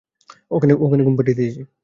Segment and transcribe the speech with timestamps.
[0.51, 0.73] ওখানে
[1.05, 1.61] ঘুম পাড়িয়ে দিয়েছি।